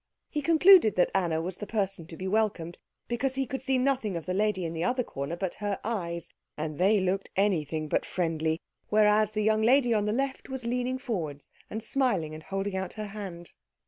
He 0.31 0.41
concluded 0.41 0.95
that 0.95 1.11
Anna 1.13 1.43
was 1.43 1.57
the 1.57 1.67
person 1.67 2.07
to 2.07 2.17
be 2.17 2.27
welcomed 2.27 2.79
because 3.07 3.35
he 3.35 3.45
could 3.45 3.61
see 3.61 3.77
nothing 3.77 4.17
of 4.17 4.25
the 4.25 4.33
lady 4.33 4.65
in 4.65 4.73
the 4.73 4.83
other 4.83 5.03
corner 5.03 5.35
but 5.35 5.53
her 5.61 5.79
eyes, 5.83 6.27
and 6.57 6.79
they 6.79 6.99
looked 6.99 7.29
anything 7.35 7.87
but 7.87 8.03
friendly; 8.03 8.59
whereas 8.89 9.33
the 9.33 9.43
young 9.43 9.61
lady 9.61 9.93
on 9.93 10.05
the 10.05 10.11
left 10.11 10.49
was 10.49 10.65
leaning 10.65 10.97
forward 10.97 11.43
and 11.69 11.83
smiling 11.83 12.33
and 12.33 12.41
holding 12.41 12.75
out 12.75 12.93
her 12.93 13.09
hand. 13.09 13.51